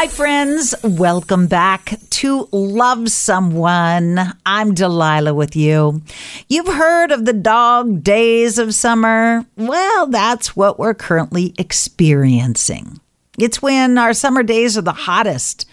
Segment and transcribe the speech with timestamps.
[0.00, 0.76] Hi, friends.
[0.84, 4.32] Welcome back to Love Someone.
[4.46, 6.02] I'm Delilah with you.
[6.48, 9.44] You've heard of the dog days of summer?
[9.56, 13.00] Well, that's what we're currently experiencing.
[13.40, 15.68] It's when our summer days are the hottest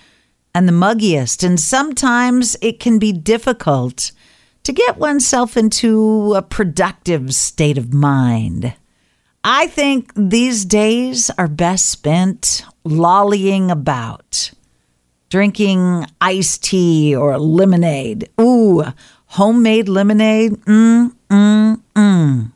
[0.55, 4.11] and the muggiest, and sometimes it can be difficult
[4.63, 8.73] to get oneself into a productive state of mind.
[9.47, 14.49] I think these days are best spent lollying about,
[15.29, 18.27] drinking iced tea or lemonade.
[18.41, 18.83] Ooh,
[19.27, 20.53] homemade lemonade.
[20.65, 22.51] Mm, mm, mm.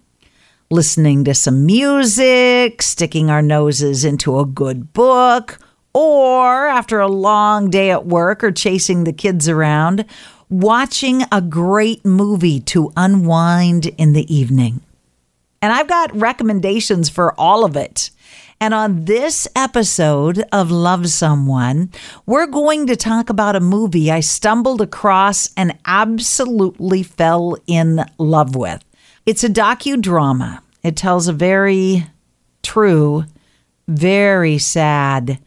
[0.72, 5.60] Listening to some music, sticking our noses into a good book,
[5.94, 10.06] or after a long day at work or chasing the kids around,
[10.50, 14.82] watching a great movie to unwind in the evening.
[15.62, 18.12] And I've got recommendations for all of it.
[18.62, 21.92] And on this episode of Love Someone,
[22.26, 28.56] we're going to talk about a movie I stumbled across and absolutely fell in love
[28.56, 28.84] with.
[29.26, 30.60] It's a docudrama.
[30.84, 32.08] It tells a very
[32.64, 33.26] true,
[33.88, 35.40] very sad,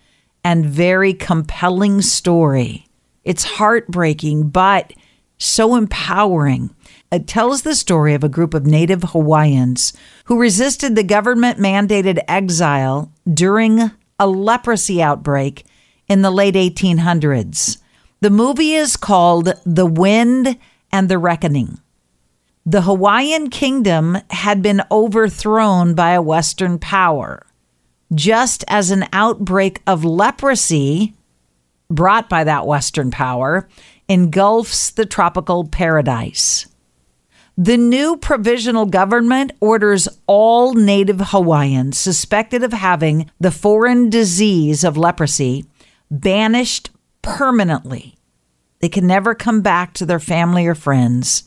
[0.42, 2.86] and very compelling story.
[3.24, 4.92] It's heartbreaking, but
[5.38, 6.74] so empowering.
[7.12, 9.92] It tells the story of a group of native Hawaiians
[10.24, 15.66] who resisted the government mandated exile during a leprosy outbreak
[16.08, 17.76] in the late 1800s.
[18.20, 20.56] The movie is called The Wind
[20.90, 21.80] and the Reckoning.
[22.64, 27.44] The Hawaiian kingdom had been overthrown by a Western power,
[28.14, 31.14] just as an outbreak of leprosy
[31.90, 33.68] brought by that Western power
[34.08, 36.66] engulfs the tropical paradise.
[37.58, 44.96] The new provisional government orders all native Hawaiians suspected of having the foreign disease of
[44.96, 45.66] leprosy
[46.10, 46.88] banished
[47.20, 48.14] permanently.
[48.80, 51.44] They can never come back to their family or friends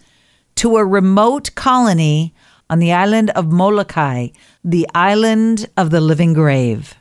[0.56, 2.36] to a remote colony
[2.70, 4.28] on the island of Molokai,
[4.64, 6.94] the island of the living grave.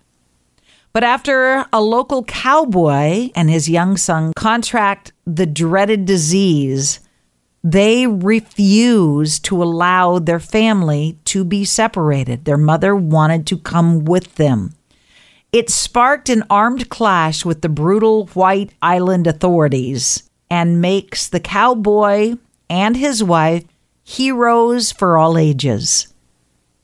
[0.95, 7.01] But after a local cowboy and his young son contract the dreaded disease,
[7.67, 12.45] they refused to allow their family to be separated.
[12.45, 14.75] Their mother wanted to come with them.
[15.51, 22.37] It sparked an armed clash with the brutal white island authorities and makes the cowboy
[22.69, 23.65] and his wife
[24.03, 26.09] heroes for all ages.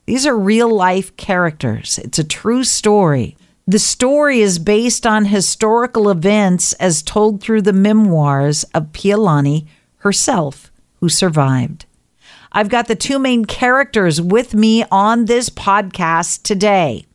[0.06, 1.98] These are real life characters.
[1.98, 3.36] It's a true story.
[3.66, 9.66] The story is based on historical events as told through the memoirs of Pi'ilani
[9.98, 10.69] herself
[11.00, 11.86] who survived.
[12.52, 17.06] I've got the two main characters with me on this podcast today.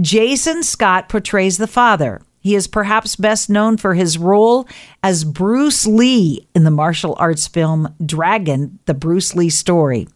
[0.00, 2.20] Jason Scott portrays the father.
[2.40, 4.66] He is perhaps best known for his role
[5.02, 10.08] as Bruce Lee in the martial arts film Dragon, the Bruce Lee story,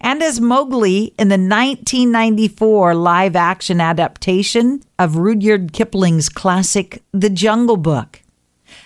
[0.00, 7.78] and as Mowgli in the 1994 live action adaptation of Rudyard Kipling's classic The Jungle
[7.78, 8.20] Book.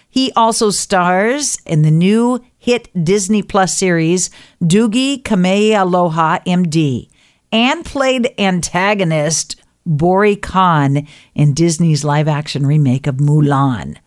[0.08, 4.28] He also stars in the new hit Disney Plus series
[4.60, 7.08] Doogie Kameāloha MD
[7.52, 9.54] and played antagonist
[9.86, 11.06] Bori Khan
[11.36, 13.98] in Disney's live action remake of Mulan.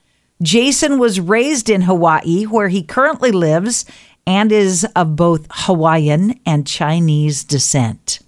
[0.43, 3.85] Jason was raised in Hawaii, where he currently lives,
[4.27, 8.19] and is of both Hawaiian and Chinese descent.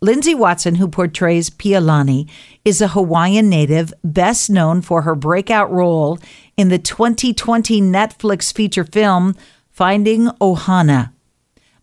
[0.00, 2.28] Lindsay Watson, who portrays Pi'ilani,
[2.64, 6.18] is a Hawaiian native best known for her breakout role
[6.56, 9.36] in the 2020 Netflix feature film
[9.80, 11.10] Finding Ohana.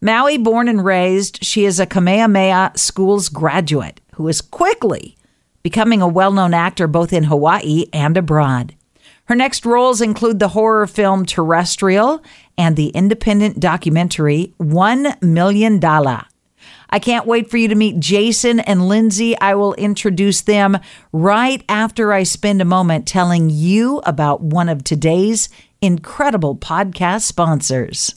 [0.02, 5.18] Maui born and raised, she is a Kamehameha Schools graduate who is quickly
[5.63, 8.75] becoming a well known actor both in Hawaii and abroad.
[9.25, 12.22] Her next roles include the horror film Terrestrial
[12.56, 16.25] and the independent documentary One Million Dollar.
[16.91, 19.35] I can't wait for you to meet Jason and Lindsay.
[19.40, 20.78] I will introduce them
[21.11, 25.50] right after I spend a moment telling you about one of today's
[25.82, 28.16] incredible podcast sponsors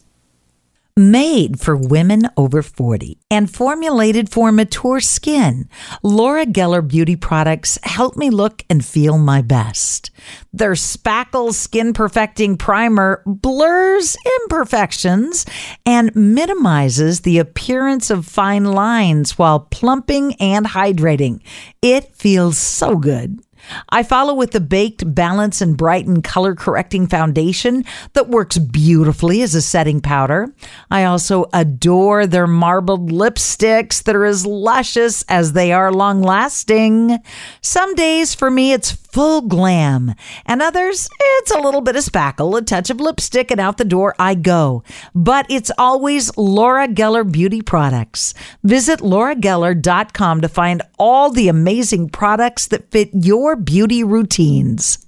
[1.01, 5.69] made for women over 40 and formulated for mature skin.
[6.03, 10.11] Laura Geller beauty products help me look and feel my best.
[10.53, 15.47] Their Spackle Skin Perfecting Primer blurs imperfections
[15.87, 21.41] and minimizes the appearance of fine lines while plumping and hydrating.
[21.81, 23.41] It feels so good.
[23.89, 29.55] I follow with the Baked Balance and Brighten color correcting foundation that works beautifully as
[29.55, 30.55] a setting powder.
[30.91, 37.19] I also adore their marbled lipsticks that are as luscious as they are long lasting.
[37.61, 40.15] Some days for me, it's full glam.
[40.47, 43.85] And others, it's a little bit of spackle, a touch of lipstick, and out the
[43.85, 44.83] door I go.
[45.15, 48.35] But it's always Laura Geller Beauty Products.
[48.63, 55.07] Visit laurageller.com to find all the amazing products that fit your beauty routines.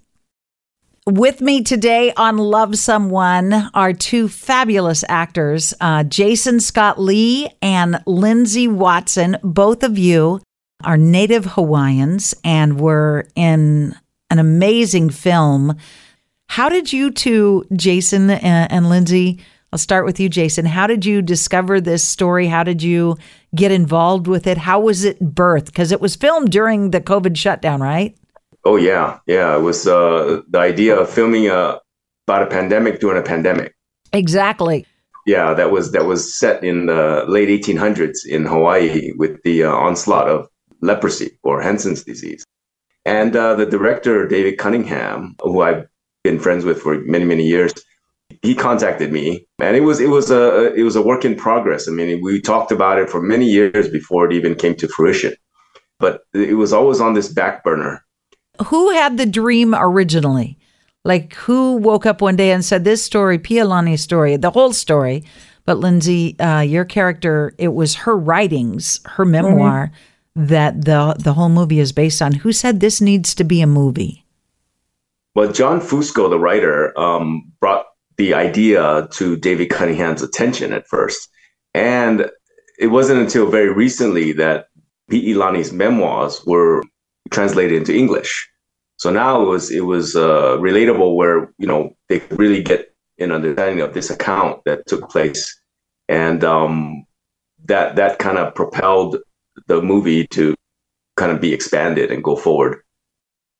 [1.04, 8.00] With me today on Love Someone are two fabulous actors, uh, Jason Scott Lee and
[8.06, 9.36] Lindsay Watson.
[9.42, 10.40] Both of you
[10.84, 13.94] are native Hawaiians and were in
[14.30, 15.76] an amazing film.
[16.48, 19.40] How did you two, Jason and, and Lindsay,
[19.72, 20.66] I'll start with you, Jason.
[20.66, 22.46] How did you discover this story?
[22.46, 23.16] How did you
[23.54, 24.58] get involved with it?
[24.58, 25.66] How was it birthed?
[25.66, 28.14] Because it was filmed during the COVID shutdown, right?
[28.64, 29.56] Oh yeah, yeah.
[29.56, 31.78] It was uh, the idea of filming a, uh,
[32.28, 33.74] about a pandemic during a pandemic.
[34.12, 34.86] Exactly.
[35.26, 39.72] Yeah, that was that was set in the late 1800s in Hawaii with the uh,
[39.72, 40.48] onslaught of
[40.82, 42.44] leprosy or Hansen's disease,
[43.04, 45.86] and uh, the director David Cunningham, who I've
[46.24, 47.72] been friends with for many many years,
[48.42, 51.88] he contacted me, and it was it was a it was a work in progress.
[51.88, 55.34] I mean, we talked about it for many years before it even came to fruition,
[55.98, 58.04] but it was always on this back burner
[58.66, 60.58] who had the dream originally?
[61.04, 65.24] Like who woke up one day and said this story, Pialani's story, the whole story.
[65.64, 69.94] But Lindsay, uh, your character, it was her writings, her memoir mm-hmm.
[70.34, 72.32] That the the whole movie is based on.
[72.32, 74.24] Who said this needs to be a movie?
[75.34, 77.86] Well, John Fusco, the writer, um, brought
[78.18, 81.28] the idea to David Cunningham's attention at first,
[81.74, 82.30] and
[82.78, 84.66] it wasn't until very recently that
[85.10, 86.82] Pi'ilani's memoirs were
[87.30, 88.48] translated into English.
[88.96, 92.94] So now it was it was uh, relatable where you know they could really get
[93.18, 95.58] an understanding of this account that took place,
[96.08, 97.04] and um,
[97.64, 99.18] that that kind of propelled
[99.66, 100.54] the movie to
[101.16, 102.82] kind of be expanded and go forward.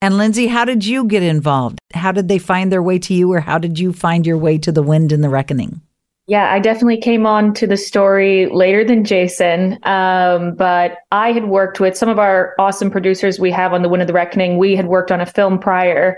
[0.01, 1.79] And Lindsay, how did you get involved?
[1.95, 4.59] How did they find their way to you, or how did you find your way
[4.59, 5.81] to the Wind and the Reckoning?
[6.27, 9.79] Yeah, I definitely came on to the story later than Jason.
[9.83, 13.89] Um, but I had worked with some of our awesome producers we have on The
[13.89, 14.57] Wind of the Reckoning.
[14.57, 16.17] We had worked on a film prior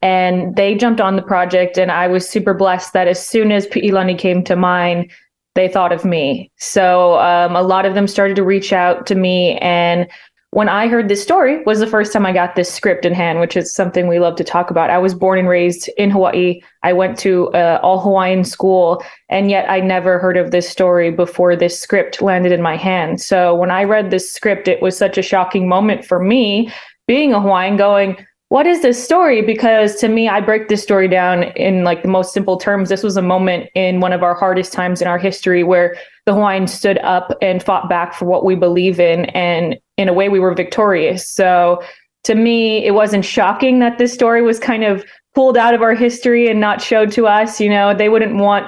[0.00, 1.78] and they jumped on the project.
[1.78, 5.10] And I was super blessed that as soon as Pi'ilani came to mind,
[5.54, 6.50] they thought of me.
[6.56, 10.08] So um, a lot of them started to reach out to me and
[10.52, 13.40] when I heard this story was the first time I got this script in hand,
[13.40, 14.90] which is something we love to talk about.
[14.90, 16.60] I was born and raised in Hawaii.
[16.82, 21.10] I went to uh, all Hawaiian school, and yet I never heard of this story
[21.10, 23.22] before this script landed in my hand.
[23.22, 26.70] So when I read this script, it was such a shocking moment for me,
[27.06, 28.18] being a Hawaiian, going,
[28.52, 29.40] what is this story?
[29.40, 32.90] Because to me, I break this story down in like the most simple terms.
[32.90, 35.96] This was a moment in one of our hardest times in our history where
[36.26, 39.24] the Hawaiians stood up and fought back for what we believe in.
[39.30, 41.26] And in a way, we were victorious.
[41.26, 41.82] So
[42.24, 45.02] to me, it wasn't shocking that this story was kind of
[45.34, 47.58] pulled out of our history and not showed to us.
[47.58, 48.66] You know, they wouldn't want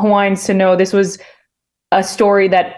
[0.00, 1.18] Hawaiians to know this was
[1.92, 2.76] a story that,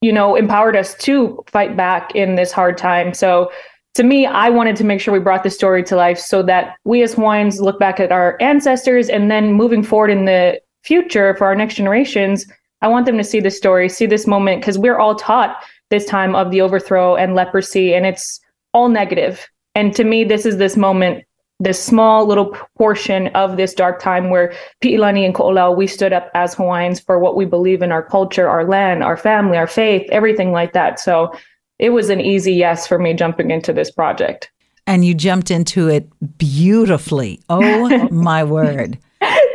[0.00, 3.14] you know, empowered us to fight back in this hard time.
[3.14, 3.52] So
[3.98, 6.76] to me, I wanted to make sure we brought the story to life so that
[6.84, 11.34] we as Hawaiians look back at our ancestors and then moving forward in the future
[11.34, 12.46] for our next generations,
[12.80, 16.04] I want them to see this story, see this moment, because we're all taught this
[16.04, 18.38] time of the overthrow and leprosy, and it's
[18.72, 19.44] all negative.
[19.74, 21.24] And to me, this is this moment,
[21.58, 26.30] this small little portion of this dark time where Pi'ilani and Ko'olau, we stood up
[26.34, 30.08] as Hawaiians for what we believe in our culture, our land, our family, our faith,
[30.12, 31.00] everything like that.
[31.00, 31.32] So
[31.78, 34.50] it was an easy yes for me jumping into this project.
[34.86, 36.08] And you jumped into it
[36.38, 37.40] beautifully.
[37.48, 38.98] Oh my word.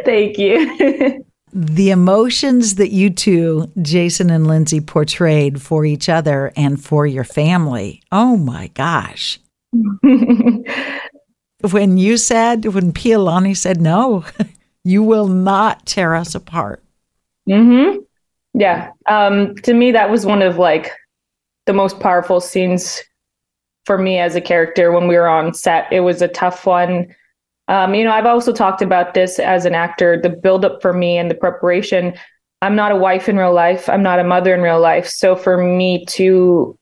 [0.06, 1.24] Thank you.
[1.54, 7.24] the emotions that you two, Jason and Lindsay, portrayed for each other and for your
[7.24, 8.02] family.
[8.12, 9.40] Oh my gosh.
[11.72, 14.26] when you said, when Pi'ilani said, no,
[14.84, 16.84] you will not tear us apart.
[17.50, 18.00] Mm-hmm.
[18.54, 18.92] Yeah.
[19.08, 20.92] Um, to me, that was one of like
[21.66, 23.02] the most powerful scenes
[23.86, 25.92] for me as a character when we were on set.
[25.92, 27.14] It was a tough one.
[27.68, 31.18] Um, you know, I've also talked about this as an actor, the buildup for me
[31.18, 32.14] and the preparation.
[32.62, 33.90] I'm not a wife in real life.
[33.90, 35.08] I'm not a mother in real life.
[35.08, 36.78] So for me to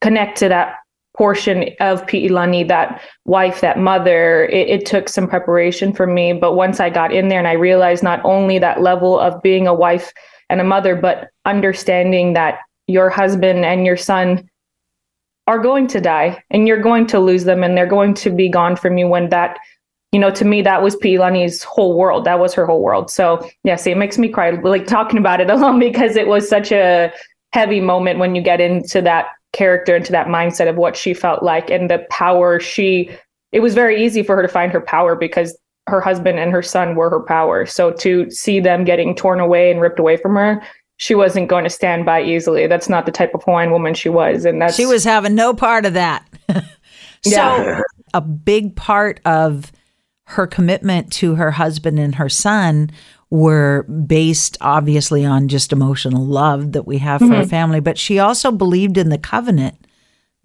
[0.00, 0.76] connect to that
[1.16, 6.32] portion of Pi'ilani, that wife, that mother, it, it took some preparation for me.
[6.32, 9.66] But once I got in there and I realized not only that level of being
[9.66, 10.12] a wife
[10.50, 14.48] and a mother, but understanding that your husband and your son
[15.46, 18.48] are going to die and you're going to lose them and they're going to be
[18.48, 19.58] gone from you when that
[20.12, 22.24] you know to me that was Pi'ilani's whole world.
[22.24, 23.10] That was her whole world.
[23.10, 26.48] So yeah see it makes me cry like talking about it alone because it was
[26.48, 27.12] such a
[27.52, 31.42] heavy moment when you get into that character into that mindset of what she felt
[31.42, 33.10] like and the power she
[33.52, 35.56] it was very easy for her to find her power because
[35.88, 37.64] her husband and her son were her power.
[37.64, 40.62] So to see them getting torn away and ripped away from her,
[40.96, 42.66] she wasn't going to stand by easily.
[42.66, 45.54] That's not the type of Hawaiian woman she was, and that's she was having no
[45.54, 46.26] part of that.
[46.48, 46.62] so
[47.24, 47.80] Yeah.
[48.14, 49.72] a big part of
[50.28, 52.90] her commitment to her husband and her son
[53.30, 57.48] were based obviously on just emotional love that we have for her mm-hmm.
[57.48, 59.86] family but she also believed in the covenant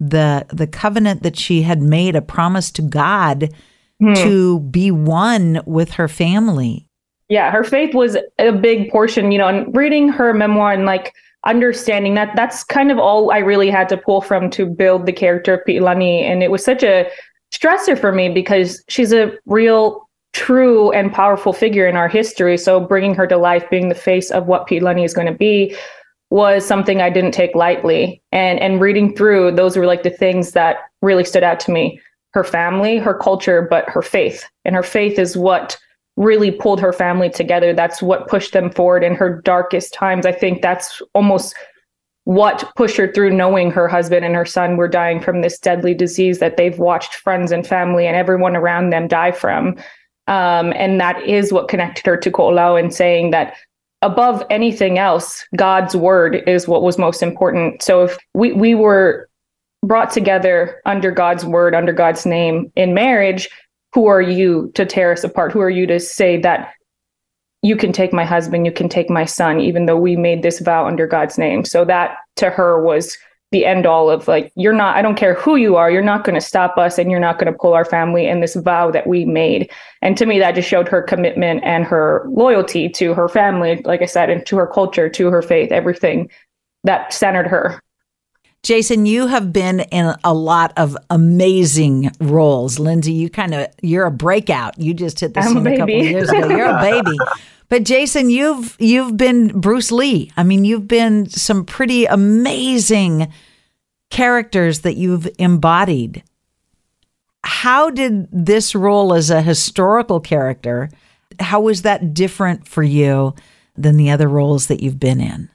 [0.00, 3.54] the the covenant that she had made a promise to God
[4.00, 4.14] hmm.
[4.14, 6.88] to be one with her family
[7.32, 11.14] yeah her faith was a big portion you know and reading her memoir and like
[11.44, 15.12] understanding that that's kind of all i really had to pull from to build the
[15.12, 16.22] character of Pi'ilani.
[16.22, 17.10] and it was such a
[17.52, 22.56] stressor for me because she's a real true and powerful figure in our history.
[22.56, 25.76] So bringing her to life being the face of what Pi'ilani is going to be
[26.30, 28.22] was something i didn't take lightly.
[28.32, 32.00] And and reading through those were like the things that really stood out to me.
[32.30, 34.44] Her family her culture but her faith.
[34.64, 35.76] And her faith is what
[36.16, 37.72] really pulled her family together.
[37.72, 40.26] That's what pushed them forward in her darkest times.
[40.26, 41.54] I think that's almost
[42.24, 45.94] what pushed her through knowing her husband and her son were dying from this deadly
[45.94, 49.76] disease that they've watched friends and family and everyone around them die from.
[50.28, 53.56] Um, and that is what connected her to Ko'olau and saying that
[54.02, 57.82] above anything else, God's word is what was most important.
[57.82, 59.28] So if we, we were
[59.82, 63.48] brought together under God's word, under God's name in marriage,
[63.92, 65.52] who are you to tear us apart?
[65.52, 66.72] Who are you to say that
[67.62, 70.60] you can take my husband, you can take my son, even though we made this
[70.60, 71.64] vow under God's name?
[71.64, 73.16] So that to her was
[73.52, 76.24] the end all of like, you're not, I don't care who you are, you're not
[76.24, 78.90] going to stop us and you're not going to pull our family in this vow
[78.90, 79.70] that we made.
[80.00, 84.00] And to me, that just showed her commitment and her loyalty to her family, like
[84.00, 86.30] I said, and to her culture, to her faith, everything
[86.84, 87.82] that centered her.
[88.62, 92.78] Jason, you have been in a lot of amazing roles.
[92.78, 94.78] Lindsay, you kind of you're a breakout.
[94.78, 96.48] You just hit the I'm a scene a couple of years ago.
[96.48, 97.18] You're a baby.
[97.68, 100.30] But Jason, you've you've been Bruce Lee.
[100.36, 103.32] I mean, you've been some pretty amazing
[104.10, 106.22] characters that you've embodied.
[107.42, 110.90] How did this role as a historical character,
[111.40, 113.34] how was that different for you
[113.76, 115.48] than the other roles that you've been in?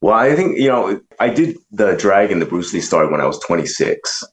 [0.00, 3.26] Well, I think you know I did the Dragon, the Bruce Lee story when I
[3.26, 4.24] was 26,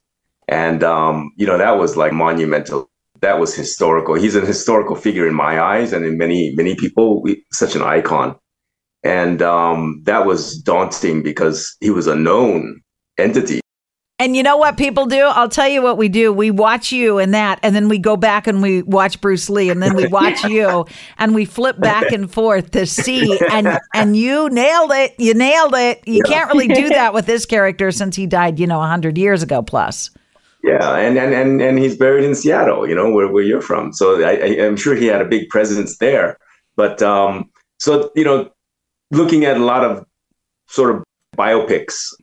[0.47, 2.89] and um, you know that was like monumental.
[3.21, 4.15] That was historical.
[4.15, 7.81] He's an historical figure in my eyes, and in many many people, we, such an
[7.81, 8.35] icon.
[9.03, 12.81] And um, that was daunting because he was a known
[13.17, 13.61] entity.
[14.17, 15.19] And you know what people do?
[15.19, 16.31] I'll tell you what we do.
[16.31, 19.69] We watch you and that, and then we go back and we watch Bruce Lee,
[19.69, 20.85] and then we watch you,
[21.17, 23.37] and we flip back and forth to see.
[23.51, 25.15] And and you nailed it.
[25.17, 26.01] You nailed it.
[26.07, 29.43] You can't really do that with this character since he died, you know, hundred years
[29.43, 30.11] ago plus.
[30.63, 33.91] Yeah, and, and and and he's buried in Seattle, you know, where, where you're from.
[33.91, 36.37] So I, I, I'm sure he had a big presence there.
[36.77, 38.49] But um, so you know,
[39.11, 40.05] looking at a lot of
[40.67, 41.03] sort of
[41.37, 42.13] biopics,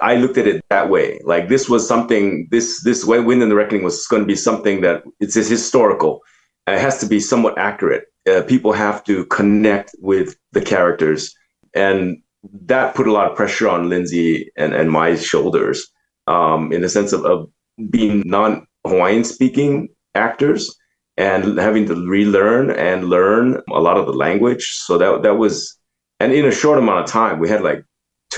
[0.00, 1.20] I looked at it that way.
[1.24, 2.48] Like this was something.
[2.50, 6.20] This this way, Wind and the Reckoning was going to be something that it's, historical.
[6.66, 8.04] It has to be somewhat accurate.
[8.30, 11.34] Uh, people have to connect with the characters,
[11.74, 12.18] and
[12.66, 15.90] that put a lot of pressure on Lindsay and, and my shoulders
[16.26, 17.50] um, in the sense of, of
[17.90, 20.74] being non Hawaiian speaking actors
[21.16, 24.64] and having to relearn and learn a lot of the language.
[24.84, 25.76] So that that was,
[26.20, 27.84] and in a short amount of time, we had like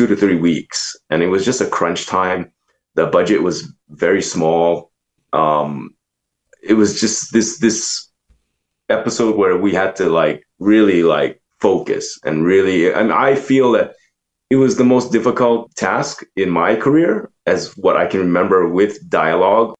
[0.00, 2.50] two to three weeks, and it was just a crunch time.
[2.94, 4.90] The budget was very small.
[5.34, 5.94] Um,
[6.62, 8.08] it was just this this
[8.88, 13.92] episode where we had to like really like focus and really, and I feel that
[14.48, 19.06] it was the most difficult task in my career as what I can remember with
[19.10, 19.74] dialogue.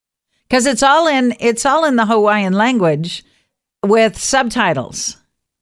[0.47, 3.23] Because it's all in it's all in the Hawaiian language
[3.83, 5.17] with subtitles.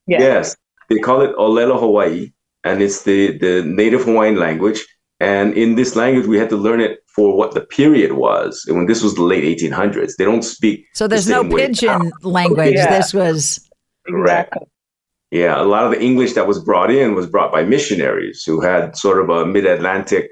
[0.05, 0.19] Yeah.
[0.19, 0.57] Yes,
[0.89, 2.33] they call it Olelo Hawaii,
[2.69, 4.85] and it's the the native Hawaiian language.
[5.21, 8.63] And in this language, we had to learn it for what the period was.
[8.67, 10.85] And when this was the late 1800s, they don't speak.
[10.93, 12.11] So the there's no same way pidgin now.
[12.29, 12.75] language.
[12.75, 12.97] Yeah.
[12.97, 13.69] This was
[14.07, 14.53] Correct.
[15.31, 18.61] Yeah, a lot of the English that was brought in was brought by missionaries who
[18.61, 20.31] had sort of a mid-Atlantic,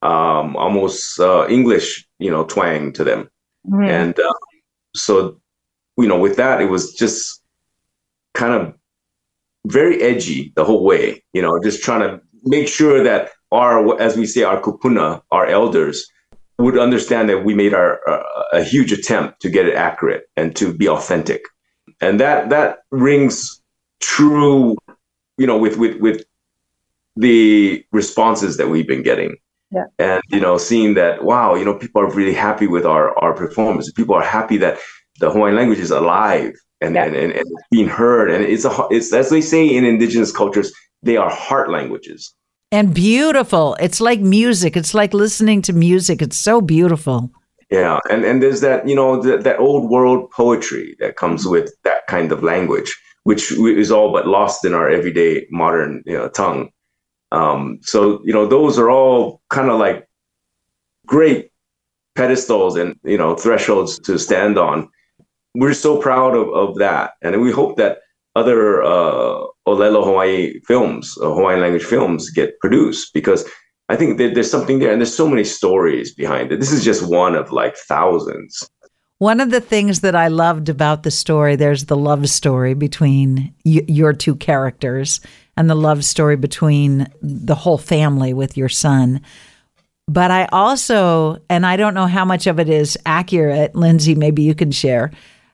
[0.00, 3.28] um, almost uh, English, you know, twang to them.
[3.68, 3.88] Mhm.
[3.88, 4.32] And uh,
[4.96, 5.38] so,
[5.98, 7.42] you know, with that, it was just
[8.32, 8.74] kind of
[9.66, 14.16] very edgy the whole way, you know, just trying to make sure that our, as
[14.16, 16.06] we say, our kupuna, our elders,
[16.58, 20.54] would understand that we made our uh, a huge attempt to get it accurate and
[20.56, 21.42] to be authentic,
[22.00, 23.62] and that that rings
[24.00, 24.76] true,
[25.38, 26.24] you know, with with with
[27.16, 29.36] the responses that we've been getting.
[29.72, 29.84] Yeah.
[29.98, 33.32] And you know, seeing that, wow, you know, people are really happy with our our
[33.32, 33.90] performance.
[33.92, 34.78] People are happy that
[35.18, 37.04] the Hawaiian language is alive and, yeah.
[37.04, 38.30] and, and, and being heard.
[38.30, 40.72] And it's a it's as they say in indigenous cultures,
[41.02, 42.34] they are heart languages.
[42.72, 43.76] And beautiful.
[43.80, 44.76] It's like music.
[44.76, 46.22] It's like listening to music.
[46.22, 47.30] It's so beautiful.
[47.70, 51.72] Yeah, and and there's that you know that that old world poetry that comes with
[51.84, 56.28] that kind of language, which is all but lost in our everyday modern you know,
[56.28, 56.70] tongue.
[57.32, 60.08] Um, so you know those are all kind of like
[61.06, 61.52] great
[62.16, 64.88] pedestals and you know thresholds to stand on.
[65.54, 67.98] We're so proud of, of that, and we hope that
[68.36, 73.48] other uh, Olelo Hawaii films, uh, Hawaiian language films, get produced because
[73.88, 76.60] I think there's something there, and there's so many stories behind it.
[76.60, 78.70] This is just one of like thousands.
[79.18, 83.52] One of the things that I loved about the story, there's the love story between
[83.64, 85.20] y- your two characters,
[85.56, 89.20] and the love story between the whole family with your son.
[90.06, 94.42] But I also, and I don't know how much of it is accurate, Lindsay, maybe
[94.42, 95.10] you can share.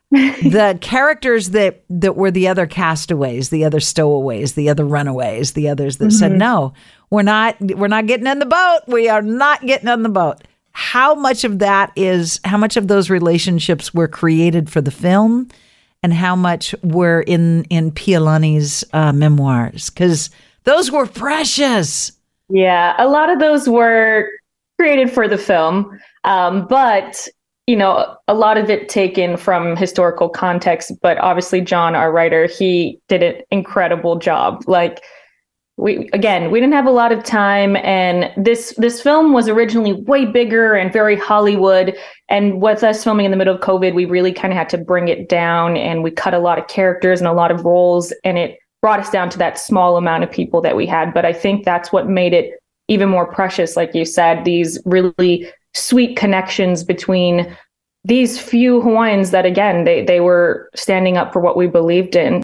[0.09, 5.67] The characters that that were the other castaways, the other stowaways, the other runaways, the
[5.67, 6.17] others that mm-hmm.
[6.17, 6.73] said no,
[7.09, 8.79] we're not we're not getting in the boat.
[8.87, 10.43] We are not getting on the boat.
[10.71, 15.49] How much of that is how much of those relationships were created for the film
[16.01, 20.29] and how much were in in Pi'ilani's uh, memoirs cuz
[20.63, 22.13] those were precious.
[22.49, 24.29] Yeah, a lot of those were
[24.79, 25.99] created for the film.
[26.23, 27.27] Um, but
[27.67, 32.47] you know, a lot of it taken from historical context, but obviously John, our writer,
[32.47, 34.63] he did an incredible job.
[34.67, 35.03] Like
[35.75, 39.93] we again, we didn't have a lot of time and this this film was originally
[39.93, 41.95] way bigger and very Hollywood
[42.29, 44.77] and with us filming in the middle of COVID, we really kind of had to
[44.77, 48.13] bring it down and we cut a lot of characters and a lot of roles
[48.23, 51.25] and it brought us down to that small amount of people that we had, but
[51.25, 56.17] I think that's what made it even more precious like you said, these really sweet
[56.17, 57.55] connections between
[58.03, 62.41] these few Hawaiians that again they they were standing up for what we believed in.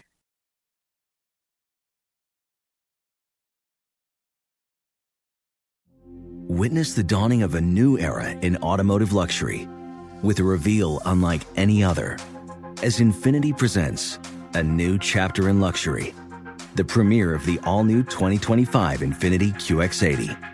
[6.46, 9.66] Witness the dawning of a new era in automotive luxury
[10.22, 12.16] with a reveal unlike any other
[12.82, 14.18] as Infiniti presents
[14.54, 16.14] a new chapter in luxury,
[16.76, 20.53] the premiere of the all-new 2025 Infiniti QX80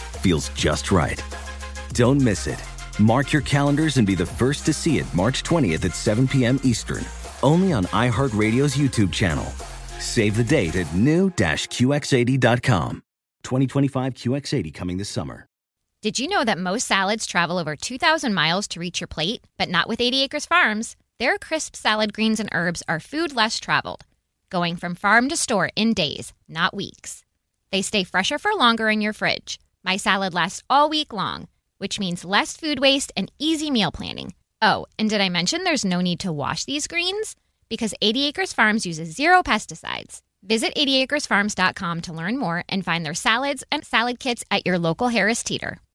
[0.21, 1.23] feels just right.
[1.93, 2.61] Don't miss it.
[2.99, 6.59] Mark your calendars and be the first to see it March 20th at 7 p.m.
[6.63, 7.05] Eastern,
[7.43, 9.45] only on iHeartRadio's YouTube channel.
[9.99, 13.03] Save the date at new-QX80.com.
[13.43, 15.47] 2025 QX80 coming this summer.
[16.01, 19.69] Did you know that most salads travel over 2,000 miles to reach your plate, but
[19.69, 20.95] not with 80 Acres Farms?
[21.19, 24.03] Their crisp salad greens and herbs are food less traveled,
[24.49, 27.23] going from farm to store in days, not weeks.
[27.71, 31.99] They stay fresher for longer in your fridge my salad lasts all week long, which
[31.99, 34.33] means less food waste and easy meal planning.
[34.61, 37.35] Oh, and did I mention there's no need to wash these greens?
[37.69, 40.21] Because 80 Acres Farms uses zero pesticides.
[40.43, 45.09] Visit 80acresfarms.com to learn more and find their salads and salad kits at your local
[45.09, 45.79] Harris Teeter.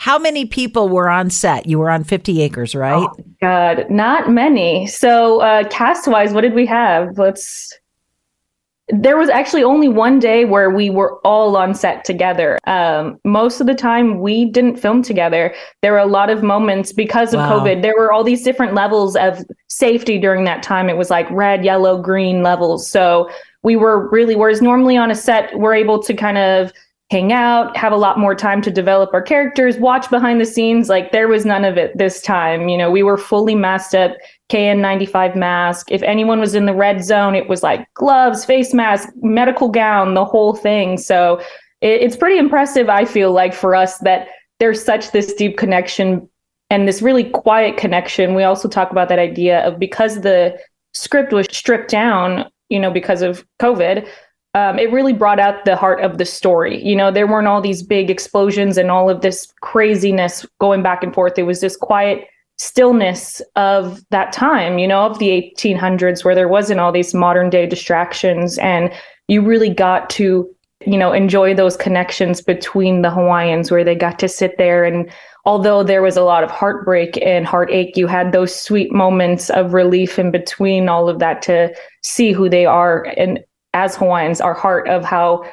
[0.00, 1.66] How many people were on set?
[1.66, 3.06] You were on 50 acres, right?
[3.06, 4.86] Oh, God, not many.
[4.86, 7.18] So, uh, cast wise, what did we have?
[7.18, 7.78] Let's.
[8.88, 12.58] There was actually only one day where we were all on set together.
[12.66, 15.54] Um, most of the time, we didn't film together.
[15.82, 17.60] There were a lot of moments because of wow.
[17.60, 17.82] COVID.
[17.82, 20.88] There were all these different levels of safety during that time.
[20.88, 22.90] It was like red, yellow, green levels.
[22.90, 23.28] So
[23.62, 26.72] we were really, whereas normally on a set, we're able to kind of
[27.10, 30.88] hang out, have a lot more time to develop our characters, watch behind the scenes.
[30.88, 32.68] Like there was none of it this time.
[32.68, 34.12] You know, we were fully masked up,
[34.48, 35.90] KN95 mask.
[35.90, 40.14] If anyone was in the red zone, it was like gloves, face mask, medical gown,
[40.14, 40.98] the whole thing.
[40.98, 41.40] So
[41.80, 44.28] it, it's pretty impressive, I feel like, for us that
[44.60, 46.28] there's such this deep connection
[46.70, 48.34] and this really quiet connection.
[48.36, 50.56] We also talk about that idea of because the
[50.92, 54.08] script was stripped down, you know, because of COVID,
[54.54, 56.82] um, it really brought out the heart of the story.
[56.84, 61.02] You know, there weren't all these big explosions and all of this craziness going back
[61.02, 61.38] and forth.
[61.38, 62.26] It was this quiet
[62.58, 67.48] stillness of that time, you know, of the 1800s where there wasn't all these modern
[67.48, 68.58] day distractions.
[68.58, 68.92] And
[69.28, 70.48] you really got to,
[70.84, 75.10] you know, enjoy those connections between the Hawaiians where they got to sit there and
[75.46, 79.72] although there was a lot of heartbreak and heartache, you had those sweet moments of
[79.72, 83.40] relief in between all of that to see who they are and
[83.74, 85.44] as Hawaiians our heart of how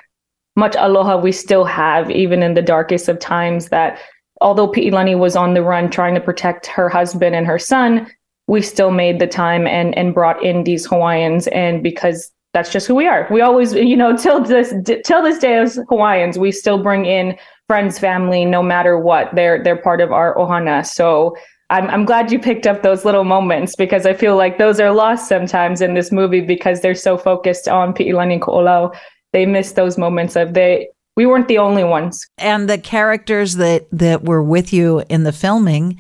[0.56, 3.70] much aloha we still have, even in the darkest of times.
[3.70, 4.00] That
[4.42, 8.08] although Pi'ilani was on the run trying to protect her husband and her son,
[8.48, 11.48] we still made the time and and brought in these Hawaiians.
[11.48, 14.74] And because that's just who we are, we always, you know, till this
[15.06, 19.34] till this day as Hawaiians, we still bring in friends, family, no matter what.
[19.36, 20.86] They're they're part of our ohana.
[20.86, 21.36] So
[21.70, 24.92] I'm I'm glad you picked up those little moments because I feel like those are
[24.92, 28.96] lost sometimes in this movie because they're so focused on Pi'ilani Ko'olau.
[29.34, 32.26] They miss those moments of they we weren't the only ones.
[32.38, 36.00] And the characters that that were with you in the filming,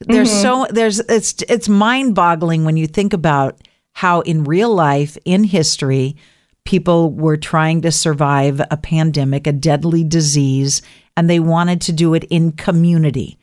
[0.00, 0.66] there's mm-hmm.
[0.66, 3.60] so there's it's it's mind-boggling when you think about
[3.92, 6.16] how in real life in history
[6.64, 10.80] people were trying to survive a pandemic, a deadly disease,
[11.16, 13.36] and they wanted to do it in community.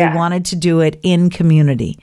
[0.00, 0.10] Yeah.
[0.10, 1.98] They wanted to do it in community.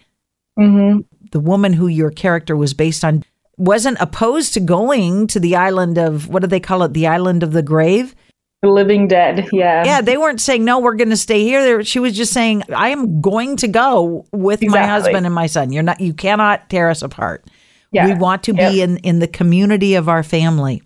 [0.57, 1.01] Mm-hmm.
[1.31, 3.23] The woman who your character was based on
[3.57, 6.93] wasn't opposed to going to the island of what do they call it?
[6.93, 8.15] The island of the grave.
[8.61, 9.49] The living dead.
[9.51, 9.83] Yeah.
[9.85, 10.01] Yeah.
[10.01, 11.83] They weren't saying, no, we're going to stay here.
[11.83, 14.79] She was just saying, I am going to go with exactly.
[14.79, 15.71] my husband and my son.
[15.71, 17.45] You're not, you cannot tear us apart.
[17.91, 18.07] Yeah.
[18.07, 18.71] We want to yep.
[18.71, 20.81] be in, in the community of our family.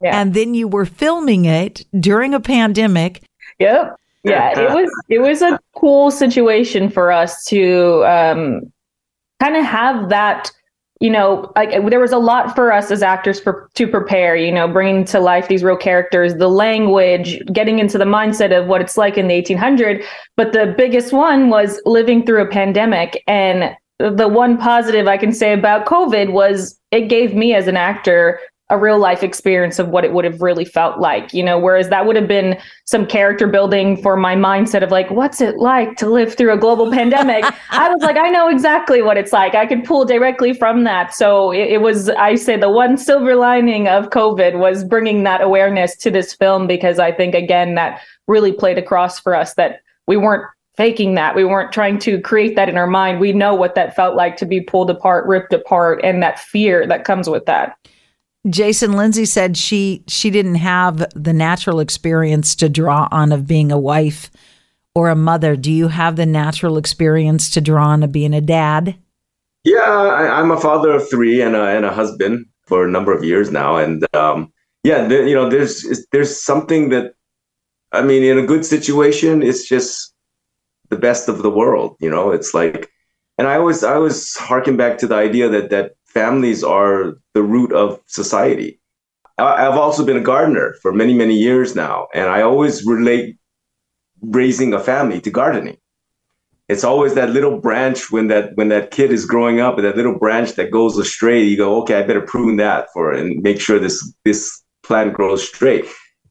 [0.00, 0.20] Yeah.
[0.20, 3.22] And then you were filming it during a pandemic.
[3.58, 8.72] Yep yeah it was it was a cool situation for us to um,
[9.40, 10.50] kind of have that
[11.00, 14.50] you know like there was a lot for us as actors for, to prepare you
[14.50, 18.80] know bringing to life these real characters the language getting into the mindset of what
[18.80, 20.02] it's like in the 1800
[20.36, 25.32] but the biggest one was living through a pandemic and the one positive i can
[25.32, 29.88] say about covid was it gave me as an actor a real life experience of
[29.88, 33.06] what it would have really felt like, you know, whereas that would have been some
[33.06, 36.90] character building for my mindset of like, what's it like to live through a global
[36.92, 37.44] pandemic?
[37.70, 39.54] I was like, I know exactly what it's like.
[39.54, 41.14] I could pull directly from that.
[41.14, 45.40] So it, it, was, I say, the one silver lining of COVID was bringing that
[45.40, 49.80] awareness to this film because I think, again, that really played across for us that
[50.06, 50.44] we weren't
[50.76, 51.34] faking that.
[51.34, 53.18] We weren't trying to create that in our mind.
[53.18, 56.86] We know what that felt like to be pulled apart, ripped apart, and that fear
[56.86, 57.76] that comes with that.
[58.48, 63.72] Jason Lindsay said she she didn't have the natural experience to draw on of being
[63.72, 64.30] a wife
[64.94, 65.56] or a mother.
[65.56, 68.96] Do you have the natural experience to draw on of being a dad?
[69.64, 73.12] Yeah, I, am a father of three and a, and a husband for a number
[73.12, 74.52] of years now, and um,
[74.84, 77.14] yeah, you know, there's there's something that
[77.92, 80.14] I mean, in a good situation, it's just
[80.90, 81.96] the best of the world.
[82.00, 82.90] You know, it's like,
[83.36, 87.42] and I always I always harken back to the idea that that families are the
[87.42, 88.80] root of society.
[89.38, 93.36] I've also been a gardener for many, many years now, and I always relate
[94.20, 95.78] raising a family to gardening.
[96.68, 99.96] It's always that little branch when that when that kid is growing up, and that
[99.96, 101.40] little branch that goes astray.
[101.40, 104.40] You go, okay, I better prune that for and make sure this this
[104.82, 105.86] plant grows straight.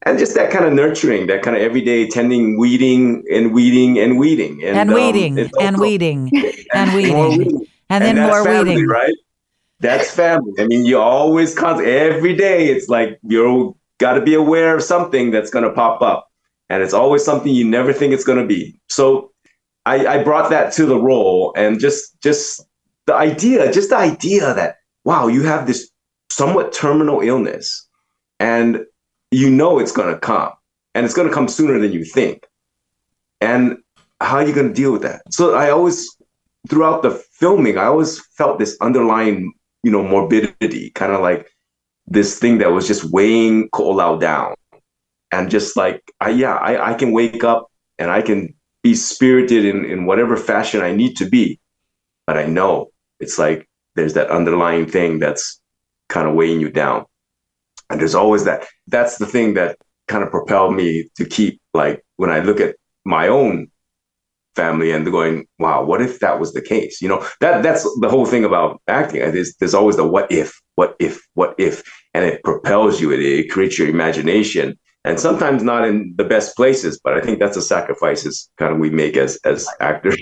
[0.05, 4.19] And just that kind of nurturing, that kind of everyday tending, weeding and weeding and
[4.19, 6.31] weeding and, and weeding, um, and, weeding
[6.73, 9.15] and weeding and weeding and, then more family, weeding, right?
[9.79, 10.53] That's family.
[10.59, 12.67] I mean, you always con every day.
[12.67, 16.29] It's like you're got to be aware of something that's going to pop up,
[16.69, 18.79] and it's always something you never think it's going to be.
[18.89, 19.31] So,
[19.85, 22.63] I, I brought that to the role, and just just
[23.05, 25.89] the idea, just the idea that wow, you have this
[26.31, 27.87] somewhat terminal illness,
[28.39, 28.83] and
[29.31, 30.51] you know it's going to come,
[30.95, 32.47] and it's going to come sooner than you think,
[33.41, 33.77] and
[34.21, 35.21] how are you going to deal with that?
[35.31, 36.09] So I always
[36.67, 39.53] throughout the filming, I always felt this underlying
[39.87, 41.49] you know, morbidity, kind of like
[42.07, 44.53] this thing that was just weighing Ko'olau down.
[45.31, 49.63] And just like, I, yeah, I, I can wake up and I can be spirited
[49.63, 51.57] in, in whatever fashion I need to be.
[52.25, 52.87] But I know
[53.21, 55.61] it's like there's that underlying thing that's
[56.09, 57.05] kind of weighing you down.
[57.89, 58.67] And there's always that.
[58.87, 59.77] That's the thing that
[60.09, 63.71] kind of propelled me to keep, like, when I look at my own
[64.61, 67.01] family and going, wow, what if that was the case?
[67.01, 69.21] You know, that that's the whole thing about acting.
[69.21, 71.75] There's, there's always the what if, what if, what if,
[72.13, 73.11] and it propels you.
[73.11, 76.99] It, it creates your imagination, and sometimes not in the best places.
[77.03, 80.21] But I think that's a sacrifices kind of we make as as actors.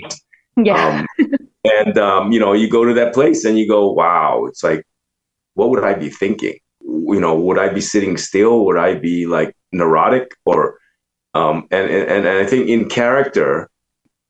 [0.56, 1.04] Yeah.
[1.18, 1.32] Um,
[1.64, 4.84] and um, you know, you go to that place and you go, wow, it's like,
[5.54, 6.58] what would I be thinking?
[6.80, 8.64] You know, would I be sitting still?
[8.66, 10.78] Would I be like neurotic or
[11.34, 13.68] um, and, and and I think in character,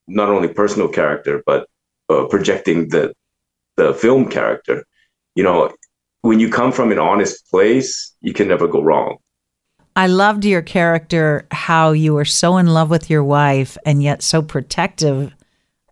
[0.07, 1.67] not only personal character, but
[2.09, 3.13] uh, projecting the
[3.75, 4.85] the film character.
[5.35, 5.73] You know,
[6.21, 9.17] when you come from an honest place, you can never go wrong.
[9.95, 14.21] I loved your character, how you were so in love with your wife and yet
[14.21, 15.33] so protective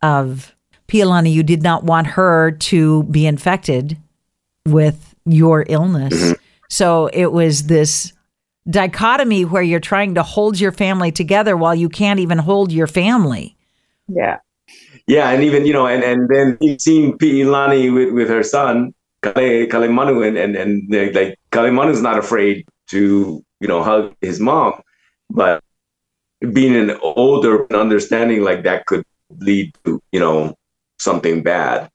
[0.02, 0.56] of
[0.88, 1.34] Pi'ilani.
[1.34, 3.98] You did not want her to be infected
[4.68, 6.14] with your illness.
[6.14, 6.34] Mm-hmm.
[6.70, 8.14] So it was this
[8.70, 12.88] dichotomy where you're trying to hold your family together while you can't even hold your
[12.88, 13.55] family.
[14.08, 14.40] Yeah.
[15.08, 18.94] Yeah, and even you know, and and then you've seen Pi'ilani with with her son
[19.22, 24.40] Kale Kaleimanu, and and and they're like Kaleimanu's not afraid to you know hug his
[24.40, 24.82] mom,
[25.30, 25.64] but
[26.54, 29.04] being an older understanding like that could
[29.40, 30.56] lead to you know
[31.00, 31.90] something bad.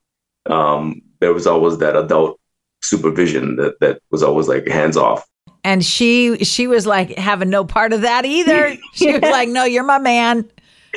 [0.47, 2.39] Um, there was always that adult
[2.83, 5.27] supervision that that was always like hands off.
[5.63, 8.77] And she she was like having no part of that either.
[8.93, 10.49] She was like, "No, you're my man."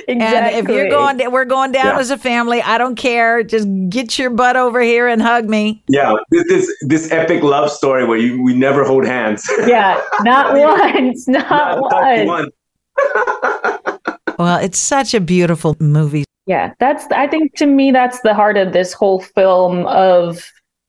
[0.08, 0.16] Exactly.
[0.18, 2.00] And if you're going, we're going down Yeah.
[2.00, 2.62] as a family.
[2.62, 3.44] I don't care.
[3.44, 5.84] Just get your butt over here and hug me.
[5.88, 9.44] Yeah, this this, this epic love story where you we never hold hands.
[9.68, 12.52] Yeah, not once, not, Not- not once.
[12.96, 14.00] one.
[14.40, 16.26] Well, it's such a beautiful movie.
[16.48, 20.44] Yeah, that's I think to me that's the heart of this whole film of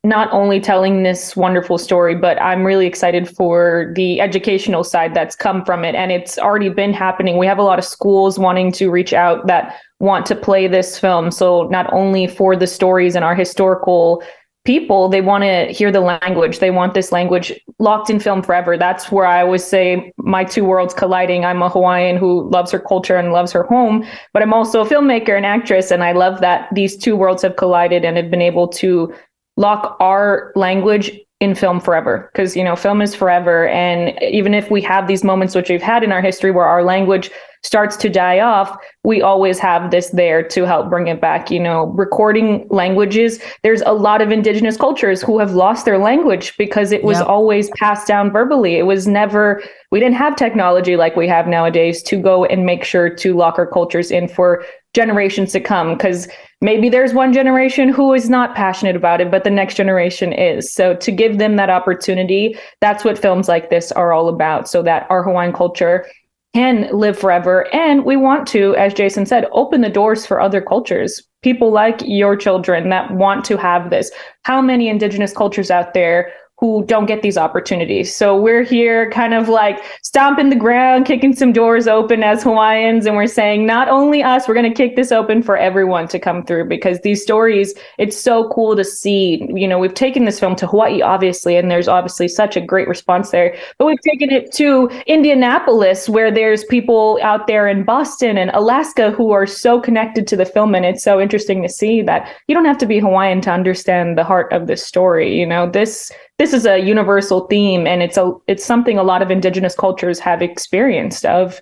[0.05, 5.35] not only telling this wonderful story, but I'm really excited for the educational side that's
[5.35, 5.95] come from it.
[5.95, 7.39] And it's already been happening.
[7.39, 10.99] We have a lot of schools wanting to reach out that want to play this
[10.99, 11.31] film.
[11.31, 14.23] So not only for the stories and our historical
[14.67, 16.59] people, they want to hear the language.
[16.59, 18.77] They want this language locked in film forever.
[18.77, 21.47] That's where I always say my two worlds colliding.
[21.47, 24.87] I'm a Hawaiian who loves her culture and loves her home, but I'm also a
[24.87, 25.91] filmmaker and actress.
[25.91, 29.15] And I love that these two worlds have collided and have been able to
[29.57, 32.31] lock our language in film forever.
[32.33, 35.83] Because you know film is forever and even if we have these moments which we've
[35.83, 37.31] had in our history where our language
[37.65, 41.61] starts to die off we always have this there to help bring it back you
[41.61, 43.41] know recording languages.
[43.63, 47.29] There's a lot of indigenous cultures who have lost their language because it was Yep.
[47.29, 48.77] always passed down verbally.
[48.77, 52.85] It was never we didn't have technology like we have nowadays to go and make
[52.85, 56.29] sure to lock our cultures in for generations to come because
[56.61, 60.73] maybe there's one generation who is not passionate about it but the next generation is.
[60.73, 64.83] So to give them that opportunity that's what films like this are all about so
[64.83, 66.07] that our hawaiian culture
[66.55, 67.67] can live forever.
[67.75, 72.01] And we want to as jason said open the doors for other cultures people like
[72.07, 74.11] your children that want to have this.
[74.45, 76.33] How many indigenous cultures out there
[76.65, 78.15] who don't get these opportunities.
[78.15, 83.05] So we're here kind of like stomping the ground, kicking some doors open as Hawaiians.
[83.05, 86.19] And we're saying, not only us, we're going to kick this open for everyone to
[86.19, 89.47] come through because these stories, it's so cool to see.
[89.53, 92.89] You know, we've taken this film to Hawaii, obviously, and there's obviously such a great
[92.89, 93.55] response there.
[93.77, 99.11] But we've taken it to Indianapolis, where there's people out there in Boston and Alaska
[99.11, 100.75] who are so connected to the film.
[100.75, 104.17] And it's so interesting to see that you don't have to be Hawaiian to understand
[104.17, 105.39] the heart of this story.
[105.39, 109.23] You know, this this is a universal theme and it's a it's something a lot
[109.23, 111.61] of indigenous cultures have experienced of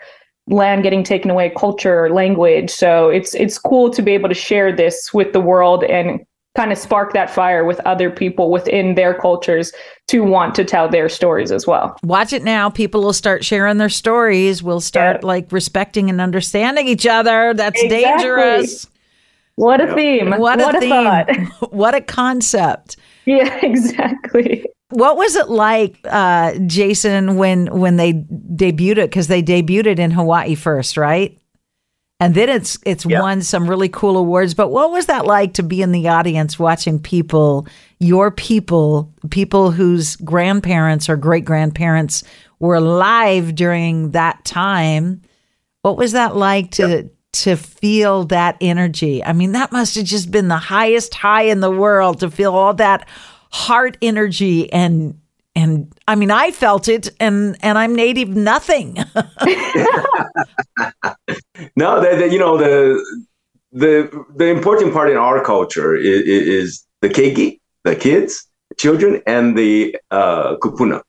[0.49, 4.75] land getting taken away culture language so it's it's cool to be able to share
[4.75, 6.21] this with the world and
[6.55, 9.73] kind of spark that fire with other people within their cultures
[10.09, 12.69] to want to tell their stories as well Watch it now.
[12.69, 14.63] People will start sharing their stories.
[14.63, 15.27] We'll start Yeah.
[15.27, 17.55] like respecting and understanding each other.
[17.55, 18.05] That's Exactly.
[18.05, 18.87] dangerous.
[19.55, 20.91] what a theme What a, theme.
[20.91, 21.29] thought
[21.73, 22.97] what a concept.
[23.27, 29.11] yeah exactly What was it like, uh, Jason, when when they debuted it?
[29.11, 31.39] Because they debuted it in Hawaii first, right?
[32.21, 33.23] And then it's it's Yeah.
[33.23, 34.53] won some really cool awards.
[34.55, 37.67] But what was that like to be in the audience watching people,
[38.01, 42.23] your people, people whose grandparents or great grandparents
[42.61, 45.23] were alive during that time?
[45.81, 49.25] What was that like to to feel that energy?
[49.25, 52.55] I mean, that must have just been the highest high in the world to feel
[52.55, 53.09] all that
[53.51, 55.19] heart energy and
[55.55, 58.97] and I mean, I felt it, and and I'm native nothing.
[61.77, 62.99] No, the, the, you know the
[63.73, 68.47] the the important part in our culture is, is the keiki, the kids,
[68.79, 71.03] children, and the uh, kupuna.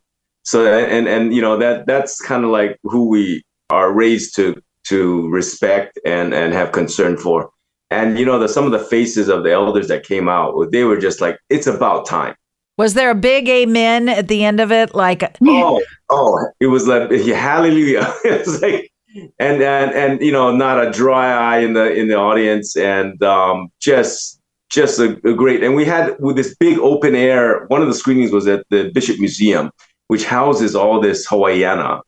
[0.43, 4.62] So and and you know that that's kind of like who we are raised to
[4.85, 7.49] to respect and and have concern for.
[7.91, 10.83] And you know, the some of the faces of the elders that came out, they
[10.83, 12.35] were just like, "It's about time."
[12.77, 14.95] Was there a big amen at the end of it?
[14.95, 18.13] Like, oh, oh, it was like hallelujah.
[18.25, 18.91] it was like,
[19.39, 23.21] and and and you know, not a dry eye in the in the audience, and
[23.23, 25.63] um, just just a, a great.
[25.63, 27.65] And we had with this big open air.
[27.67, 29.69] One of the screenings was at the Bishop Museum,
[30.07, 32.01] which houses all this Hawaiiana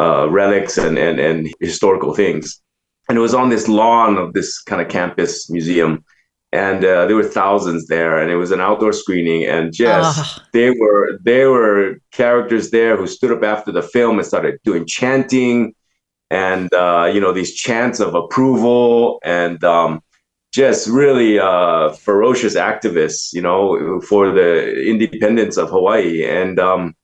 [0.00, 2.60] uh, relics and, and and historical things.
[3.08, 6.04] And it was on this lawn of this kind of campus museum
[6.52, 10.42] and uh, there were thousands there and it was an outdoor screening and just uh.
[10.52, 14.84] they were there were characters there who stood up after the film and started doing
[14.86, 15.72] chanting
[16.30, 20.00] and uh, you know these chants of approval and um,
[20.52, 26.94] just really uh, ferocious activists you know for the independence of hawaii and um,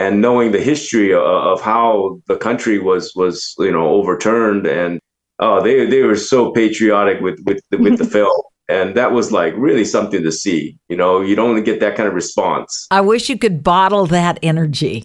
[0.00, 4.98] and knowing the history of, of how the country was was you know overturned and
[5.40, 8.42] oh they they were so patriotic with with with the film.
[8.68, 12.08] And that was like really something to see you know you don't get that kind
[12.08, 12.86] of response.
[12.90, 15.04] I wish you could bottle that energy.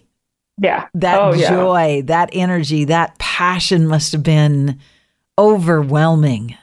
[0.58, 0.86] Yeah.
[0.94, 2.02] That oh, joy yeah.
[2.06, 4.80] that energy that passion must have been
[5.38, 6.56] overwhelming.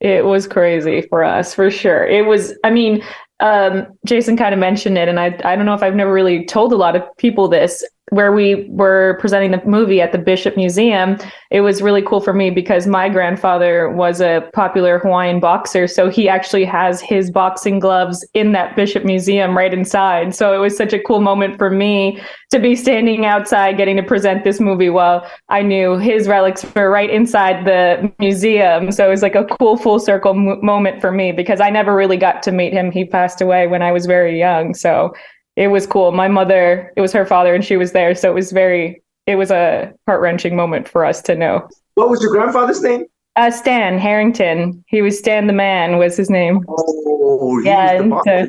[0.00, 2.06] It was crazy for us for sure.
[2.06, 3.02] It was i mean
[3.40, 6.44] um, jason kind of mentioned it and I, I don't know if i've never really
[6.44, 10.56] told a lot of people this where we were presenting the movie at the Bishop
[10.56, 11.16] Museum,
[11.50, 15.86] it was really cool for me because my grandfather was a popular Hawaiian boxer.
[15.86, 20.34] So he actually has his boxing gloves in that Bishop Museum right inside.
[20.34, 24.02] So it was such a cool moment for me to be standing outside getting to
[24.02, 28.90] present this movie while I knew his relics were right inside the museum.
[28.92, 32.16] So it was like a cool full circle moment for me because I never really
[32.16, 32.90] got to meet him.
[32.90, 34.74] He passed away when I was very young.
[34.74, 35.14] So
[35.58, 36.12] it was cool.
[36.12, 39.02] My mother, it was her father, and she was there, so it was very.
[39.26, 41.68] It was a heart wrenching moment for us to know.
[41.94, 43.04] What was your grandfather's name?
[43.36, 44.82] Uh, Stan Harrington.
[44.86, 45.98] He was Stan the Man.
[45.98, 46.64] Was his name?
[46.68, 48.46] Oh, yeah, and, uh, yeah.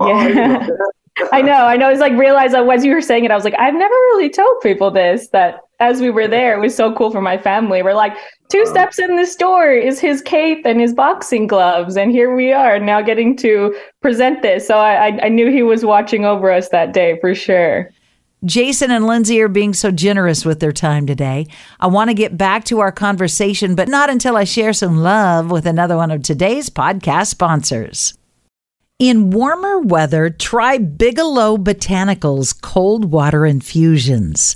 [0.00, 0.68] Oh, yeah.
[1.32, 1.90] I know, I know.
[1.90, 4.28] It's like realize that as you were saying it, I was like, I've never really
[4.28, 5.28] told people this.
[5.28, 7.82] That as we were there, it was so cool for my family.
[7.82, 8.16] We're like,
[8.48, 8.70] two uh-huh.
[8.70, 12.78] steps in the store is his cape and his boxing gloves, and here we are
[12.80, 14.66] now getting to present this.
[14.66, 17.90] So I, I knew he was watching over us that day for sure.
[18.44, 21.46] Jason and Lindsay are being so generous with their time today.
[21.80, 25.50] I want to get back to our conversation, but not until I share some love
[25.50, 28.18] with another one of today's podcast sponsors.
[29.00, 34.54] In warmer weather, try Bigelow Botanicals cold water infusions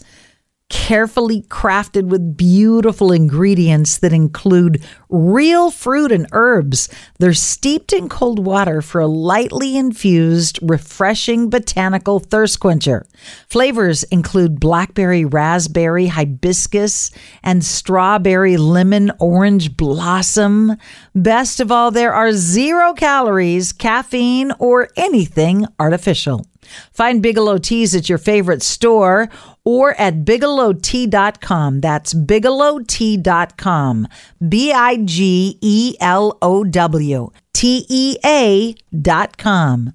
[0.70, 6.88] carefully crafted with beautiful ingredients that include real fruit and herbs.
[7.18, 13.06] They're steeped in cold water for a lightly infused, refreshing botanical thirst quencher.
[13.48, 17.10] Flavors include blackberry, raspberry, hibiscus,
[17.42, 20.76] and strawberry, lemon, orange blossom.
[21.14, 26.44] Best of all, there are zero calories, caffeine, or anything artificial.
[26.92, 29.28] Find Bigelow Teas at your favorite store
[29.68, 31.82] or at bigelowtea.com.
[31.82, 34.08] That's bigelowtea.com.
[34.48, 39.92] B I G E L O W T E A.com.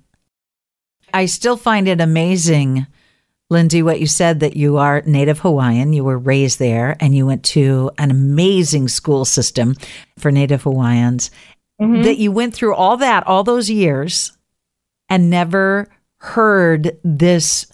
[1.12, 2.86] I still find it amazing,
[3.50, 5.92] Lindsay, what you said that you are Native Hawaiian.
[5.92, 9.76] You were raised there and you went to an amazing school system
[10.20, 11.32] for Native Hawaiians.
[11.82, 12.04] Mm-hmm.
[12.04, 14.38] That you went through all that, all those years,
[15.10, 17.66] and never heard this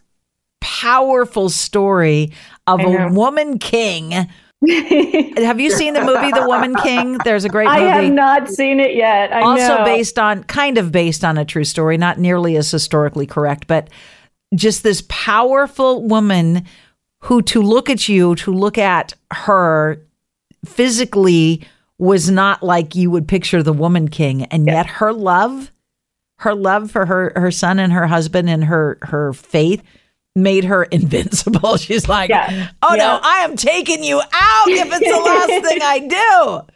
[0.61, 2.31] powerful story
[2.67, 4.11] of a woman king.
[4.67, 7.17] have you seen the movie The Woman King?
[7.23, 7.79] There's a great movie.
[7.79, 9.31] I have not seen it yet.
[9.31, 9.85] I also know.
[9.85, 13.89] based on kind of based on a true story, not nearly as historically correct, but
[14.53, 16.65] just this powerful woman
[17.21, 20.05] who to look at you, to look at her
[20.65, 21.65] physically
[21.97, 25.71] was not like you would picture the woman king and yet her love
[26.39, 29.83] her love for her her son and her husband and her her faith
[30.35, 31.77] made her invincible.
[31.77, 32.69] She's like, yeah.
[32.81, 33.03] "Oh yeah.
[33.03, 36.73] no, I am taking you out if it's the last thing I do."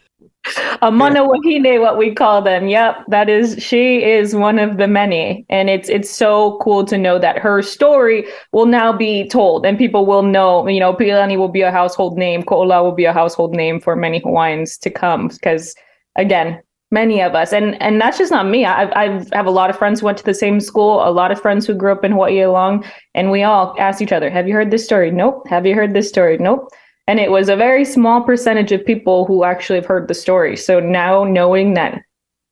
[0.81, 2.67] A mana wahine, what we call them.
[2.67, 6.97] Yep, that is she is one of the many, and it's it's so cool to
[6.97, 10.67] know that her story will now be told, and people will know.
[10.67, 12.43] You know, Pi'ilani will be a household name.
[12.43, 15.75] Ko'olau will be a household name for many Hawaiians to come, because
[16.17, 16.61] again,
[16.93, 17.51] many of us.
[17.51, 18.63] And and that's just not me.
[18.63, 21.31] I, I have a lot of friends who went to the same school a lot
[21.31, 22.85] of friends who grew up in hawaii along
[23.15, 25.11] and we all asked each other have you heard this story?
[25.11, 25.45] Nope.
[25.49, 26.37] Have you heard this story?
[26.37, 26.69] Nope.
[27.07, 30.55] And it was a very small percentage of people who actually have heard the story.
[30.55, 32.01] So now knowing that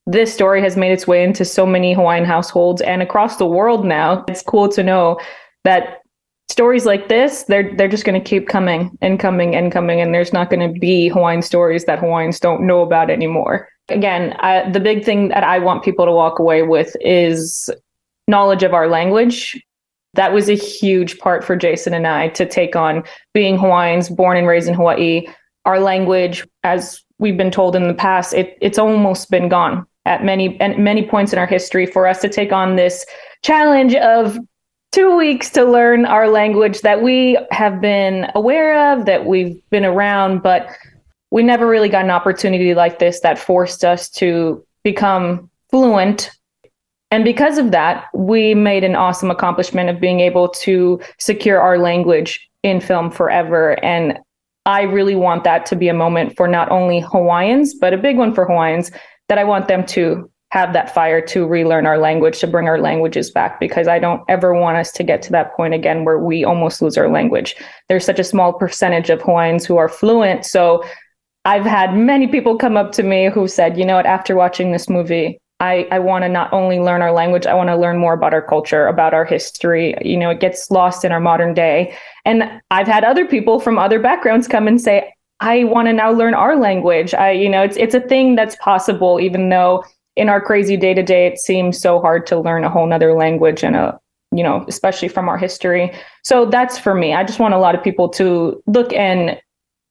[0.08, 3.86] this story has made its way into so many hawaiian households and across the world
[3.86, 5.20] now it's cool to know
[5.64, 6.01] that
[6.52, 10.14] stories like this, they're they're just going to keep coming and coming and coming, and
[10.14, 13.70] there's not going to be Hawaiian stories that Hawaiians don't know about anymore.
[13.90, 17.70] Again, I, the big thing that I want people to walk away with is
[18.28, 19.62] knowledge of our language.
[20.14, 24.38] That was a huge part for Jason and I to take on being Hawaiians, born
[24.38, 25.28] and raised in Hawaii.
[25.66, 30.24] Our language, as we've been told in the past, it, it's almost been gone at
[30.24, 31.86] many and many points in our history.
[31.86, 33.06] For us to take on this
[33.44, 34.38] challenge of
[34.92, 39.86] two weeks to learn our language that we have been aware of, that we've been
[39.86, 40.70] around, but
[41.32, 46.30] we never really got an opportunity like this that forced us to become fluent.
[47.10, 51.78] And because of that, we made an awesome accomplishment of being able to secure our
[51.78, 53.84] language in film forever.
[53.84, 54.20] And
[54.66, 58.18] I really want that to be a moment for not only Hawaiians, but a big
[58.18, 58.92] one for Hawaiians
[59.28, 62.80] that I want them to have that fire to relearn our language, to bring our
[62.80, 66.20] languages back, because I don't ever want us to get to that point again where
[66.20, 67.56] we almost lose our language.
[67.88, 70.46] There's such a small percentage of Hawaiians who are fluent.
[70.46, 70.84] So
[71.46, 74.72] I've had many people come up to me who said, you know what, after watching
[74.72, 77.98] this movie, I, I want to not only learn our language, I want to learn
[77.98, 79.96] more about our culture, about our history.
[80.02, 81.96] You know, it gets lost in our modern day.
[82.26, 86.12] And I've had other people from other backgrounds come and say, I want to now
[86.12, 87.14] learn our language.
[87.14, 89.84] I, you know, it's it's a thing that's possible, even though
[90.16, 93.14] in our crazy day to day, it seems so hard to learn a whole nother
[93.14, 94.00] language and a,
[94.32, 95.92] you know, especially from our history.
[96.24, 97.14] So that's for me.
[97.14, 99.40] I just want a lot of people to look and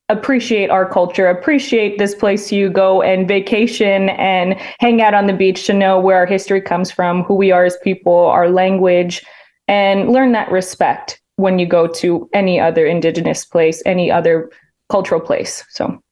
[0.08, 5.32] appreciate our culture, appreciate this place you go and vacation and hang out on the
[5.32, 9.24] beach to know where our history comes from, who we are as people, our language,
[9.68, 14.50] and learn that respect when you go to any other indigenous place, any other
[14.90, 15.64] cultural place.
[15.70, 16.02] So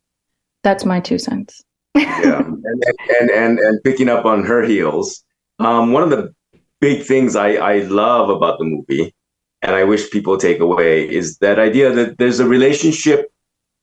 [0.62, 2.84] that's my two cents yeah, and,
[3.20, 5.24] and and and picking up on her heels.
[5.58, 6.34] Um, one of the
[6.80, 9.14] big things I I love about the movie,
[9.62, 13.30] and I wish people take away is that idea that there's a relationship,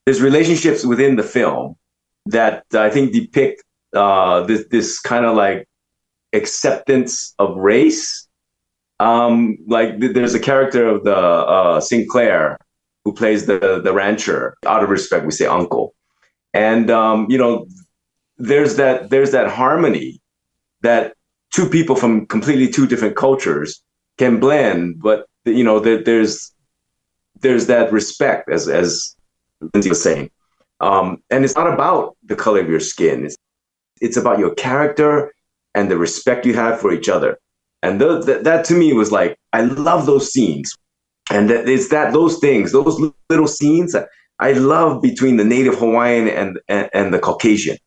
[0.06, 1.76] there's relationships within the film
[2.28, 3.64] that I think depict
[3.96, 5.68] uh, this this kind of like
[6.34, 8.28] acceptance of race.
[9.00, 12.58] Um, like th- there's a character of the uh, Sinclair
[13.04, 14.56] who plays the the rancher.
[14.66, 15.94] Out of respect, we say uncle,
[16.54, 17.68] and um, you know
[18.38, 20.20] there's that there's that harmony
[20.82, 21.16] that
[21.52, 23.82] two people from completely two different cultures
[24.18, 26.54] can blend, but you know there, there's
[27.42, 29.16] there's that respect as as
[29.74, 30.30] Lindsay was saying,
[30.82, 33.26] um, and it's not about the color of your skin.
[33.26, 33.38] It's
[34.02, 35.34] it's about your character
[35.74, 37.38] and the respect you have for each other.
[37.84, 40.76] And th- th- that to me was like I love those scenes,
[41.32, 43.96] and that it's that those things, those little scenes
[44.40, 47.78] I love between the native Hawaiian and, and, and the Caucasian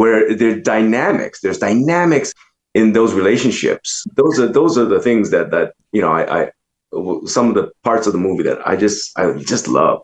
[0.00, 1.42] where there's dynamics.
[1.42, 2.32] There's dynamics
[2.72, 4.06] in those relationships.
[4.16, 6.50] Those are those are the things that that you know I, I
[7.26, 10.00] some of the parts of the movie that I just I just love.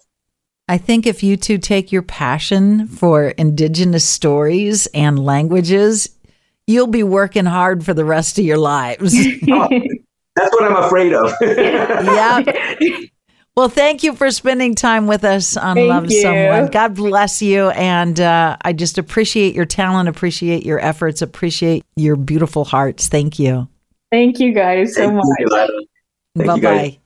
[0.68, 6.10] I think if you two take your passion for indigenous stories and languages,
[6.66, 9.14] you'll be working hard for the rest of your lives.
[9.50, 9.68] oh,
[10.34, 11.32] that's what I'm afraid of.
[11.40, 12.42] yeah.
[13.56, 16.20] Well, thank you for spending time with us on thank Love you.
[16.20, 16.66] Someone.
[16.70, 17.70] God bless you.
[17.70, 23.08] And uh, I just appreciate your talent, appreciate your efforts, appreciate your beautiful hearts.
[23.08, 23.66] Thank you.
[24.12, 25.70] Thank you guys so Thank much.
[26.34, 26.98] Bye bye.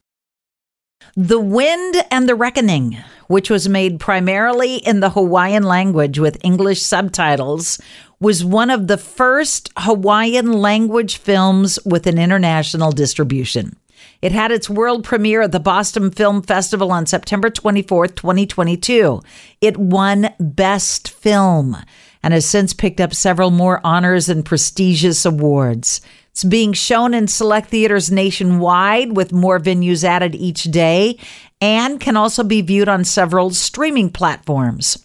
[1.17, 2.99] The Wind and the Reckoning,
[3.29, 7.81] which was made primarily in the Hawaiian language with English subtitles,
[8.19, 13.77] was one of the first Hawaiian language films with an international distribution.
[14.23, 19.23] It had its world premiere at the Boston Film Festival on September 24th, 2022.
[19.61, 21.77] It won Best Film
[22.23, 26.03] and has since picked up several more honors and prestigious awards.
[26.33, 31.18] It's being shown in select theaters nationwide with more venues added each day
[31.61, 35.03] and can also be viewed on several streaming platforms.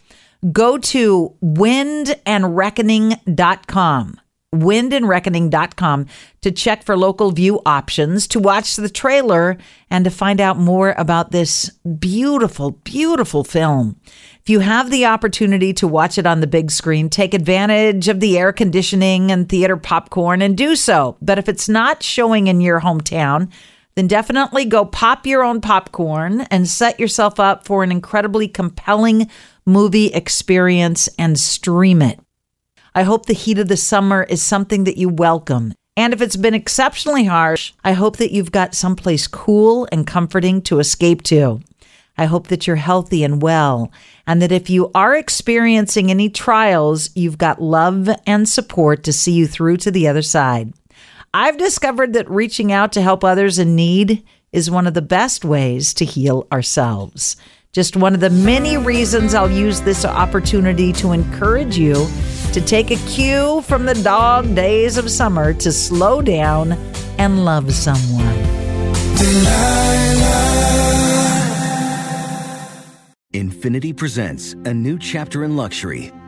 [0.52, 4.20] Go to windandreckoning.com
[4.60, 6.08] windandreckoning.com
[6.42, 9.58] to check for local view options, to watch the trailer,
[9.90, 14.00] and to find out more about this beautiful, beautiful film.
[14.42, 18.20] If you have the opportunity to watch it on the big screen, take advantage of
[18.20, 21.18] the air conditioning and theater popcorn and do so.
[21.22, 23.52] But if it's not showing in your hometown,
[23.96, 29.30] then definitely go pop your own popcorn and set yourself up for an incredibly compelling
[29.66, 32.20] movie experience and stream it.
[32.98, 35.74] I hope the heat of the summer is something that you welcome.
[35.98, 40.62] And if it's been exceptionally harsh, I hope that you've got someplace cool and comforting
[40.62, 41.60] to escape to.
[42.18, 43.92] I hope that you're healthy and well,
[44.26, 49.34] and that if you are experiencing any trials, you've got love and support to see
[49.34, 50.72] you through to the other side.
[51.34, 54.24] I've discovered that reaching out to help others in need
[54.54, 57.36] is one of the best ways to heal ourselves.
[57.76, 62.08] Just one of the many reasons I'll use this opportunity to encourage you
[62.54, 66.72] to take a cue from the dog days of summer to slow down
[67.18, 68.24] and love someone.
[73.34, 76.14] Infiniti presents a new chapter in luxury,